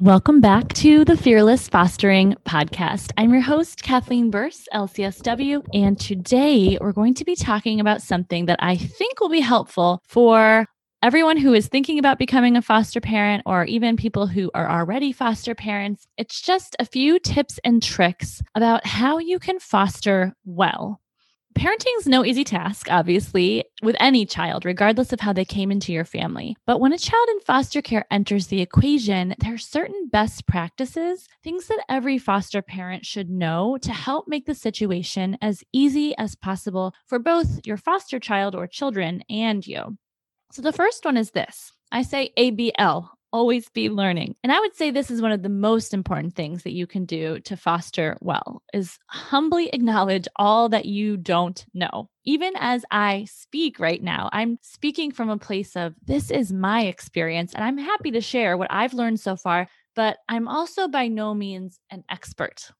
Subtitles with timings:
[0.00, 3.12] Welcome back to the Fearless Fostering Podcast.
[3.16, 8.44] I'm your host, Kathleen Burse, LCSW, and today we're going to be talking about something
[8.44, 10.66] that I think will be helpful for
[11.02, 15.12] everyone who is thinking about becoming a foster parent or even people who are already
[15.12, 16.06] foster parents.
[16.18, 21.00] It's just a few tips and tricks about how you can foster well
[21.56, 25.92] parenting is no easy task, obviously, with any child, regardless of how they came into
[25.92, 26.56] your family.
[26.66, 31.26] But when a child in foster care enters the equation, there are certain best practices,
[31.42, 36.34] things that every foster parent should know to help make the situation as easy as
[36.34, 39.96] possible for both your foster child or children and you.
[40.52, 44.36] So the first one is this I say ABL, always be learning.
[44.42, 47.04] And I would say this is one of the most important things that you can
[47.04, 52.08] do to foster well is humbly acknowledge all that you don't know.
[52.24, 56.82] Even as I speak right now, I'm speaking from a place of this is my
[56.86, 61.08] experience and I'm happy to share what I've learned so far, but I'm also by
[61.08, 62.70] no means an expert.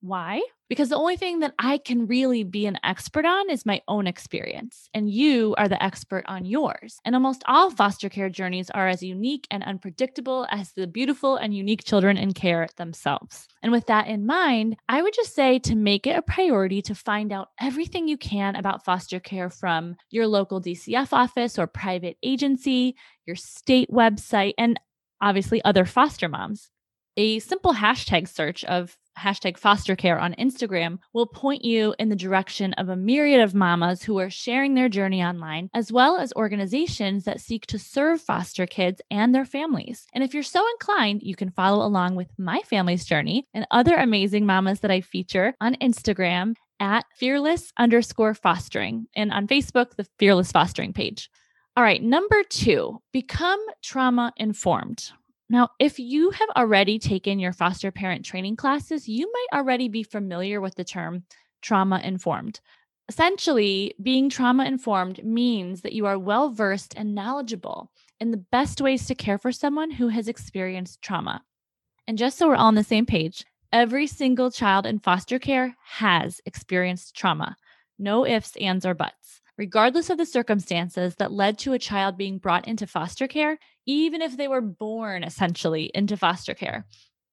[0.00, 0.42] Why?
[0.68, 4.06] Because the only thing that I can really be an expert on is my own
[4.06, 6.98] experience, and you are the expert on yours.
[7.04, 11.54] And almost all foster care journeys are as unique and unpredictable as the beautiful and
[11.54, 13.46] unique children in care themselves.
[13.62, 16.94] And with that in mind, I would just say to make it a priority to
[16.94, 22.16] find out everything you can about foster care from your local DCF office or private
[22.22, 24.80] agency, your state website, and
[25.20, 26.70] obviously other foster moms.
[27.16, 32.16] A simple hashtag search of hashtag foster care on Instagram will point you in the
[32.16, 36.32] direction of a myriad of mamas who are sharing their journey online, as well as
[36.34, 40.06] organizations that seek to serve foster kids and their families.
[40.14, 43.96] And if you're so inclined, you can follow along with my family's journey and other
[43.96, 50.06] amazing mamas that I feature on Instagram at fearless underscore fostering and on Facebook, the
[50.18, 51.30] fearless fostering page.
[51.76, 55.10] All right, number two, become trauma informed.
[55.50, 60.02] Now, if you have already taken your foster parent training classes, you might already be
[60.02, 61.24] familiar with the term
[61.60, 62.60] trauma informed.
[63.08, 67.90] Essentially, being trauma informed means that you are well versed and knowledgeable
[68.20, 71.42] in the best ways to care for someone who has experienced trauma.
[72.06, 75.76] And just so we're all on the same page, every single child in foster care
[75.84, 77.56] has experienced trauma.
[77.98, 82.38] No ifs, ands, or buts regardless of the circumstances that led to a child being
[82.38, 86.86] brought into foster care, even if they were born essentially into foster care,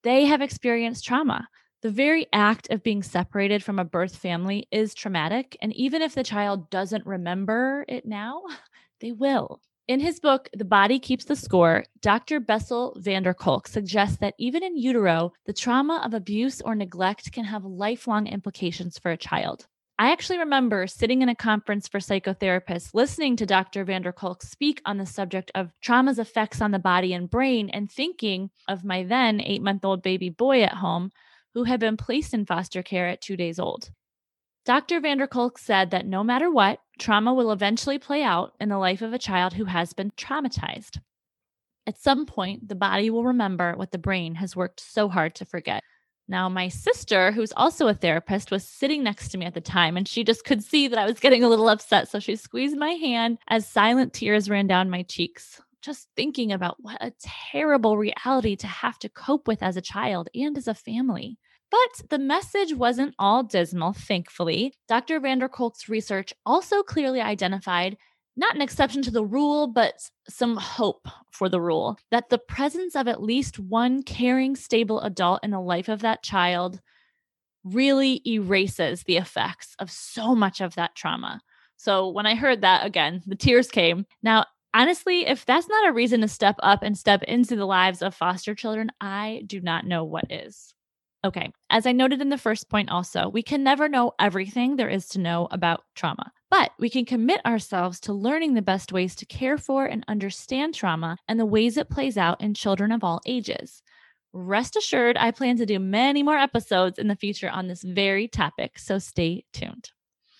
[0.03, 1.47] they have experienced trauma.
[1.81, 5.57] The very act of being separated from a birth family is traumatic.
[5.61, 8.43] And even if the child doesn't remember it now,
[9.01, 9.61] they will.
[9.87, 12.39] In his book, The Body Keeps the Score, Dr.
[12.39, 17.31] Bessel van der Kolk suggests that even in utero, the trauma of abuse or neglect
[17.31, 19.67] can have lifelong implications for a child.
[20.01, 23.83] I actually remember sitting in a conference for psychotherapists, listening to Dr.
[23.83, 27.69] van der Kolk speak on the subject of trauma's effects on the body and brain,
[27.69, 31.11] and thinking of my then eight month old baby boy at home
[31.53, 33.91] who had been placed in foster care at two days old.
[34.65, 35.01] Dr.
[35.01, 38.79] van der Kolk said that no matter what, trauma will eventually play out in the
[38.79, 40.97] life of a child who has been traumatized.
[41.85, 45.45] At some point, the body will remember what the brain has worked so hard to
[45.45, 45.80] forget.
[46.27, 49.97] Now, my sister, who's also a therapist, was sitting next to me at the time
[49.97, 52.07] and she just could see that I was getting a little upset.
[52.09, 55.61] So she squeezed my hand as silent tears ran down my cheeks.
[55.81, 57.11] Just thinking about what a
[57.51, 61.37] terrible reality to have to cope with as a child and as a family.
[61.71, 64.73] But the message wasn't all dismal, thankfully.
[64.89, 65.21] Dr.
[65.21, 67.97] van der Kolk's research also clearly identified
[68.35, 69.93] not an exception to the rule, but
[70.29, 75.41] some hope for the rule that the presence of at least one caring, stable adult
[75.43, 76.79] in the life of that child
[77.63, 81.41] really erases the effects of so much of that trauma.
[81.77, 84.05] So when I heard that again, the tears came.
[84.23, 88.01] Now, honestly, if that's not a reason to step up and step into the lives
[88.01, 90.73] of foster children, I do not know what is.
[91.23, 94.89] Okay, as I noted in the first point, also, we can never know everything there
[94.89, 99.15] is to know about trauma, but we can commit ourselves to learning the best ways
[99.15, 103.03] to care for and understand trauma and the ways it plays out in children of
[103.03, 103.81] all ages.
[104.33, 108.27] Rest assured, I plan to do many more episodes in the future on this very
[108.27, 109.91] topic, so stay tuned.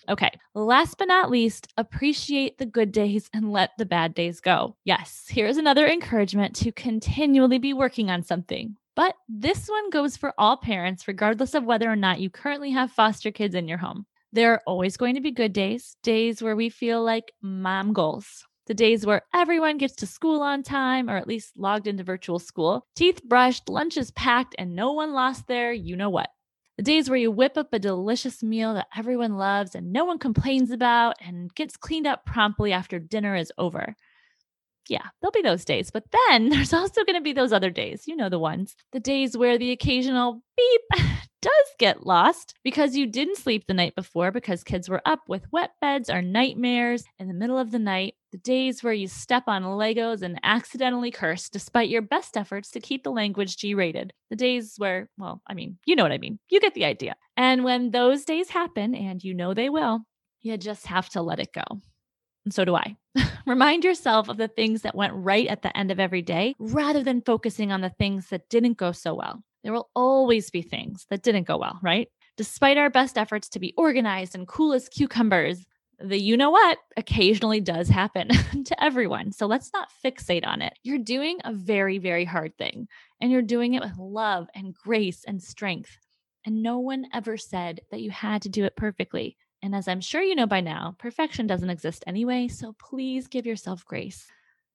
[0.10, 4.76] Okay, last but not least, appreciate the good days and let the bad days go.
[4.84, 10.34] Yes, here's another encouragement to continually be working on something But this one goes for
[10.38, 14.06] all parents, regardless of whether or not you currently have foster kids in your home.
[14.34, 18.46] There are always going to be good days, days where we feel like mom goals,
[18.66, 22.40] the days where everyone gets to school on time or at least logged into virtual
[22.40, 26.30] school, teeth brushed, lunches packed, and no one lost their you know what.
[26.78, 30.18] The days where you whip up a delicious meal that everyone loves and no one
[30.18, 33.96] complains about and gets cleaned up promptly after dinner is over.
[34.92, 35.90] Yeah, there'll be those days.
[35.90, 38.04] But then there's also going to be those other days.
[38.08, 38.76] You know the ones.
[38.92, 40.82] The days where the occasional beep
[41.42, 45.50] does get lost because you didn't sleep the night before because kids were up with
[45.50, 48.16] wet beds or nightmares in the middle of the night.
[48.34, 52.82] The days where you step on Legos and accidentally curse despite your best efforts to
[52.82, 54.12] keep the language G rated.
[54.30, 56.38] The days where, well, I mean, you know what I mean.
[56.50, 57.16] You get the idea.
[57.38, 60.02] And when those days happen, and you know they will,
[60.42, 61.64] you just have to let it go.
[62.46, 62.96] And so do I.
[63.46, 67.04] Remind yourself of the things that went right at the end of every day rather
[67.04, 69.44] than focusing on the things that didn't go so well.
[69.64, 72.08] There will always be things that didn't go well, right?
[72.38, 75.66] Despite our best efforts to be organized and cool as cucumbers,
[76.04, 78.30] the you know what occasionally does happen
[78.66, 79.32] to everyone.
[79.32, 80.74] So let's not fixate on it.
[80.84, 82.88] You're doing a very, very hard thing,
[83.20, 85.98] and you're doing it with love and grace and strength.
[86.46, 89.38] And no one ever said that you had to do it perfectly.
[89.64, 93.46] And as I'm sure you know by now, perfection doesn't exist anyway, so please give
[93.46, 94.28] yourself grace.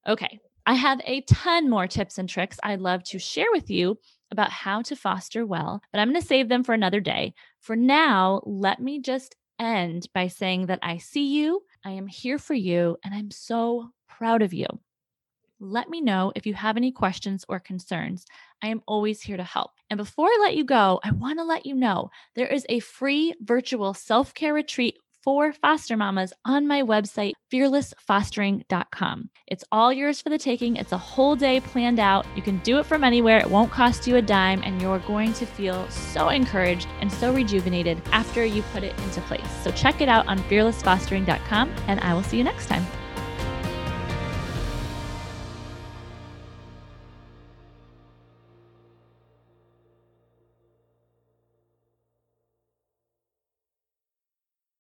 [0.06, 3.99] Okay, I have a ton more tips and tricks I'd love to share with you
[4.31, 7.35] about how to foster well, but I'm going to save them for another day.
[7.61, 12.38] For now, let me just end by saying that I see you, I am here
[12.38, 14.67] for you, and I'm so proud of you.
[15.58, 18.26] Let me know if you have any questions or concerns.
[18.62, 19.70] I am always here to help.
[19.91, 22.81] And before I let you go, I want to let you know there is a
[22.81, 29.31] free virtual self care retreat for foster mamas on my website, fearlessfostering.com.
[29.49, 30.76] It's all yours for the taking.
[30.76, 32.25] It's a whole day planned out.
[32.37, 33.38] You can do it from anywhere.
[33.38, 37.35] It won't cost you a dime, and you're going to feel so encouraged and so
[37.35, 39.50] rejuvenated after you put it into place.
[39.64, 42.87] So check it out on fearlessfostering.com, and I will see you next time.